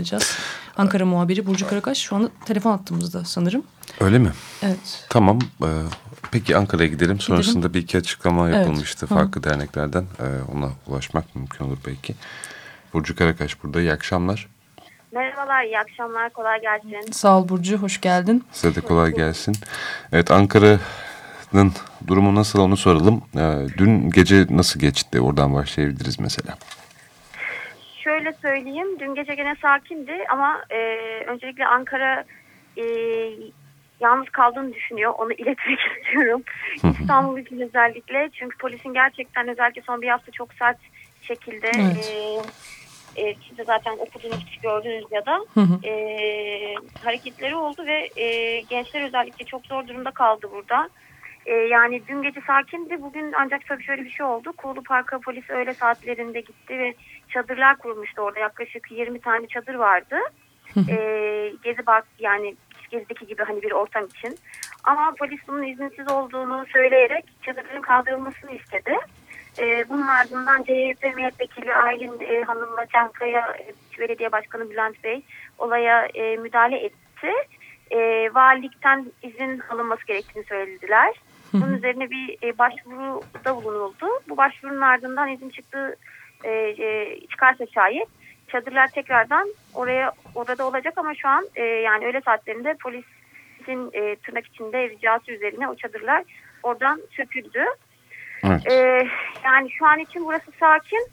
bağlanacağız. 0.00 0.38
Ankara 0.76 1.06
muhabiri 1.06 1.46
Burcu 1.46 1.68
Karakaş 1.68 1.98
şu 1.98 2.16
anda 2.16 2.28
telefon 2.44 2.72
attığımızda 2.72 3.24
sanırım. 3.24 3.62
Öyle 4.00 4.18
mi? 4.18 4.32
Evet. 4.62 5.06
Tamam. 5.08 5.38
Ee, 5.62 5.66
peki 6.30 6.56
Ankara'ya 6.56 6.88
gidelim. 6.88 7.20
Sonrasında 7.20 7.58
gidelim. 7.58 7.74
bir 7.74 7.80
iki 7.80 7.98
açıklama 7.98 8.48
yapılmıştı 8.48 9.06
evet. 9.10 9.18
farklı 9.18 9.40
Hı. 9.40 9.44
derneklerden. 9.44 10.04
Ee, 10.20 10.24
ona 10.54 10.68
ulaşmak 10.86 11.34
mümkün 11.36 11.64
olur 11.64 11.78
belki. 11.86 12.14
Burcu 12.92 13.16
Karakaş 13.16 13.62
burada. 13.62 13.80
İyi 13.80 13.92
akşamlar. 13.92 14.48
Merhabalar, 15.12 15.64
iyi 15.64 15.78
akşamlar. 15.78 16.32
Kolay 16.32 16.60
gelsin. 16.60 17.12
Sağ 17.12 17.38
ol 17.38 17.48
Burcu, 17.48 17.76
hoş 17.76 18.00
geldin. 18.00 18.44
Size 18.52 18.74
de 18.74 18.80
kolay 18.80 19.12
gelsin. 19.14 19.56
Evet, 20.12 20.30
Ankara'nın 20.30 21.72
durumu 22.06 22.34
nasıl 22.34 22.58
onu 22.58 22.76
soralım. 22.76 23.22
Ee, 23.36 23.66
dün 23.78 24.10
gece 24.10 24.46
nasıl 24.50 24.80
geçti? 24.80 25.20
Oradan 25.20 25.54
başlayabiliriz 25.54 26.20
mesela. 26.20 26.56
Şöyle 28.20 28.32
söyleyeyim, 28.32 28.98
dün 28.98 29.14
gece 29.14 29.34
gene 29.34 29.56
sakindi 29.62 30.24
ama 30.30 30.62
e, 30.70 30.76
öncelikle 31.26 31.66
Ankara 31.66 32.24
e, 32.76 32.84
yalnız 34.00 34.28
kaldığını 34.30 34.74
düşünüyor. 34.74 35.14
Onu 35.18 35.32
iletmek 35.32 35.78
istiyorum. 36.02 36.42
İstanbul 37.00 37.38
için 37.38 37.60
özellikle. 37.60 38.30
Çünkü 38.32 38.58
polisin 38.58 38.92
gerçekten 38.92 39.48
özellikle 39.48 39.82
son 39.82 40.02
bir 40.02 40.08
hafta 40.08 40.32
çok 40.32 40.54
sert 40.54 40.78
şekilde... 41.22 41.70
Evet. 41.74 42.14
E, 43.16 43.22
e, 43.22 43.36
siz 43.48 43.58
de 43.58 43.64
zaten 43.64 43.92
okudunuz, 43.92 44.58
gördünüz 44.62 45.04
ya 45.10 45.26
da 45.26 45.40
e, 45.84 45.94
hareketleri 47.04 47.56
oldu 47.56 47.86
ve 47.86 48.10
e, 48.16 48.60
gençler 48.60 49.02
özellikle 49.02 49.44
çok 49.44 49.66
zor 49.66 49.88
durumda 49.88 50.10
kaldı 50.10 50.48
burada. 50.52 50.88
E, 51.50 51.54
yani 51.54 52.02
dün 52.08 52.22
gece 52.22 52.40
sakindi, 52.40 53.02
bugün 53.02 53.32
ancak 53.32 53.66
tabii 53.66 53.82
şöyle 53.82 54.04
bir 54.04 54.10
şey 54.10 54.26
oldu. 54.26 54.52
Kuğulu 54.52 54.82
Park'a 54.82 55.18
polis 55.18 55.50
öğle 55.50 55.74
saatlerinde 55.74 56.40
gitti 56.40 56.78
ve 56.78 56.94
çadırlar 57.28 57.76
kurulmuştu 57.76 58.22
orada. 58.22 58.40
Yaklaşık 58.40 58.90
20 58.90 59.20
tane 59.20 59.46
çadır 59.46 59.74
vardı. 59.74 60.16
e, 60.88 60.96
Gezi 61.64 61.82
Park 61.82 62.04
yani 62.18 62.56
Gezi'deki 62.90 63.26
gibi 63.26 63.42
hani 63.42 63.62
bir 63.62 63.70
ortam 63.70 64.06
için. 64.06 64.38
Ama 64.84 65.14
polis 65.18 65.40
bunun 65.48 65.62
izinsiz 65.62 66.10
olduğunu 66.10 66.66
söyleyerek 66.72 67.24
çadırların 67.42 67.82
kaldırılmasını 67.82 68.50
istedi. 68.50 68.96
E, 69.58 69.88
bunun 69.88 70.06
ardından 70.06 70.62
CHP 70.62 71.16
milletvekili 71.16 71.74
Aylin 71.74 72.20
e, 72.20 72.42
Hanım'la 72.42 72.86
Çankaya 72.86 73.40
e, 73.40 73.72
Belediye 73.98 74.32
Başkanı 74.32 74.70
Bülent 74.70 75.04
Bey 75.04 75.22
olaya 75.58 76.06
e, 76.06 76.36
müdahale 76.36 76.76
etti. 76.76 77.32
E, 77.90 78.30
valilikten 78.34 79.06
izin 79.22 79.62
alınması 79.70 80.06
gerektiğini 80.06 80.44
söylediler. 80.44 81.14
Bunun 81.52 81.76
üzerine 81.76 82.10
bir 82.10 82.38
e, 82.42 82.58
başvuruda 82.58 83.56
bulunuldu. 83.56 84.06
Bu 84.28 84.36
başvurunun 84.36 84.80
ardından 84.80 85.28
izin 85.28 85.50
çıktı 85.50 85.96
e, 86.44 86.50
e, 86.50 87.20
çıkarsa 87.30 87.66
şayet 87.74 88.08
çadırlar 88.48 88.88
tekrardan 88.88 89.48
oraya 89.74 90.12
orada 90.34 90.66
olacak 90.66 90.98
ama 90.98 91.14
şu 91.14 91.28
an 91.28 91.46
e, 91.56 91.62
yani 91.64 92.06
öğle 92.06 92.20
saatlerinde 92.20 92.76
polisin 92.82 93.90
e, 93.92 94.16
tırnak 94.16 94.46
içinde 94.46 94.88
ricası 94.88 95.32
üzerine 95.32 95.68
o 95.68 95.74
çadırlar 95.74 96.24
oradan 96.62 97.00
söküldü. 97.10 97.64
Evet. 98.44 98.66
E, 98.66 99.08
yani 99.44 99.70
şu 99.70 99.86
an 99.86 99.98
için 99.98 100.24
burası 100.24 100.52
sakin. 100.60 101.06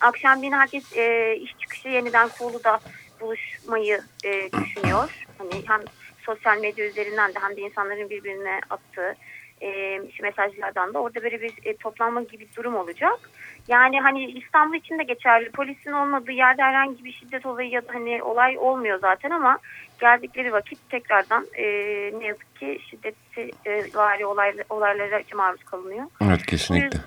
Akşam 0.00 0.42
yine 0.42 0.56
herkes 0.56 0.96
e, 0.96 1.36
iş 1.36 1.58
çıkışı 1.58 1.88
yeniden 1.88 2.28
Kuğulu'da 2.28 2.80
buluşmayı 3.20 4.00
e, 4.24 4.52
düşünüyor. 4.52 5.26
Hani 5.38 5.62
hem 5.68 5.80
sosyal 6.28 6.60
medya 6.60 6.86
üzerinden 6.86 7.34
de 7.34 7.38
hem 7.40 7.56
de 7.56 7.60
insanların 7.60 8.10
birbirine 8.10 8.60
attığı 8.70 9.14
e, 9.62 10.00
mesajlardan 10.22 10.94
da 10.94 10.98
orada 10.98 11.22
böyle 11.22 11.40
bir 11.40 11.52
e, 11.64 11.76
toplanma 11.76 12.22
gibi 12.22 12.38
bir 12.50 12.56
durum 12.56 12.76
olacak. 12.76 13.18
Yani 13.68 14.00
hani 14.00 14.24
İstanbul 14.24 14.76
için 14.76 14.98
de 14.98 15.02
geçerli. 15.02 15.50
Polisin 15.50 15.92
olmadığı 15.92 16.32
yerde 16.32 16.62
herhangi 16.62 17.04
bir 17.04 17.12
şiddet 17.12 17.46
olayı 17.46 17.70
ya 17.70 17.82
da 17.82 17.94
hani 17.94 18.22
olay 18.22 18.58
olmuyor 18.58 18.98
zaten 19.00 19.30
ama 19.30 19.58
geldikleri 20.00 20.52
vakit 20.52 20.90
tekrardan 20.90 21.46
e, 21.54 21.64
ne 22.18 22.26
yazık 22.26 22.56
ki 22.56 22.80
şiddetli 22.90 23.50
e, 23.66 23.94
vari 23.94 24.26
olaylar, 24.26 24.64
olaylara 24.70 25.22
maruz 25.34 25.64
kalınıyor. 25.64 26.04
Evet 26.24 26.46
kesinlikle. 26.46 26.98
Bu, 26.98 27.02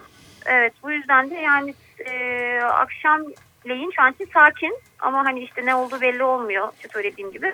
evet 0.45 0.73
bu 0.83 0.91
yüzden 0.91 1.29
de 1.29 1.35
yani 1.35 1.73
e, 2.09 2.59
akşam 2.61 3.21
leyin 3.67 3.91
şu 3.95 4.01
an 4.01 4.11
için 4.11 4.29
sakin 4.33 4.77
ama 4.99 5.25
hani 5.25 5.39
işte 5.39 5.65
ne 5.65 5.75
olduğu 5.75 6.01
belli 6.01 6.23
olmuyor 6.23 6.69
işte 6.75 6.89
söylediğim 6.93 7.31
gibi. 7.31 7.53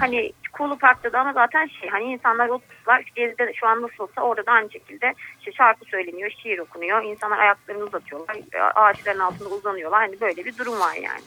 hani 0.00 0.32
Kulu 0.52 0.78
Park'ta 0.78 1.12
da 1.12 1.20
ama 1.20 1.32
zaten 1.32 1.66
şey 1.66 1.88
hani 1.88 2.04
insanlar 2.04 2.48
otururlar 2.48 3.04
gezide 3.14 3.52
şu 3.54 3.66
an 3.66 3.82
nasılsa 3.82 4.20
orada 4.22 4.46
da 4.46 4.52
aynı 4.52 4.70
şekilde 4.72 5.14
işte 5.38 5.52
şarkı 5.52 5.84
söyleniyor, 5.84 6.30
şiir 6.42 6.58
okunuyor. 6.58 7.04
insanlar 7.04 7.38
ayaklarını 7.38 7.84
uzatıyorlar, 7.84 8.36
ağaçların 8.74 9.20
altında 9.20 9.48
uzanıyorlar. 9.48 10.00
Hani 10.00 10.20
böyle 10.20 10.44
bir 10.44 10.58
durum 10.58 10.80
var 10.80 10.94
yani. 10.94 11.22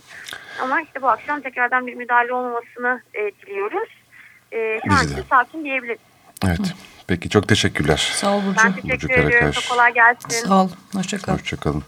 Ama 0.61 0.81
işte 0.81 1.01
bu 1.01 1.07
akşam 1.07 1.41
tekrardan 1.41 1.87
bir 1.87 1.95
müdahale 1.95 2.33
olmamasını 2.33 3.01
e, 3.13 3.31
diliyoruz. 3.31 3.89
E, 4.51 4.79
şu 4.87 4.93
an 4.93 5.05
için 5.05 5.23
sakin 5.29 5.63
diyebiliriz. 5.63 5.99
Evet. 6.47 6.73
Peki 7.07 7.29
çok 7.29 7.47
teşekkürler. 7.47 8.11
Sağ 8.13 8.35
ol 8.35 8.41
Burcu. 8.45 8.59
Ben 8.65 8.73
teşekkür 8.73 9.09
Burcu 9.09 9.21
ediyorum. 9.21 9.51
Çok 9.51 9.69
kolay 9.69 9.93
gelsin. 9.93 10.29
Sağ 10.29 10.63
ol. 10.63 10.69
Hoşçakal. 10.95 11.33
Hoşçakalın. 11.33 11.83